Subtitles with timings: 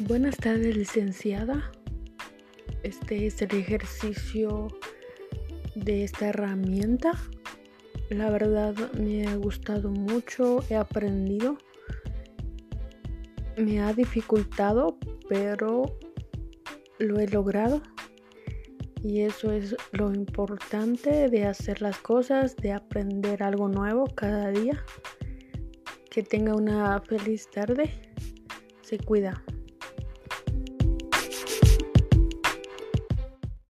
[0.00, 1.70] Buenas tardes, licenciada.
[2.82, 4.66] Este es el ejercicio
[5.76, 7.12] de esta herramienta.
[8.10, 11.58] La verdad me ha gustado mucho, he aprendido.
[13.56, 15.96] Me ha dificultado, pero
[16.98, 17.80] lo he logrado.
[19.00, 24.84] Y eso es lo importante de hacer las cosas, de aprender algo nuevo cada día.
[26.10, 27.92] Que tenga una feliz tarde.
[28.82, 29.44] Se cuida.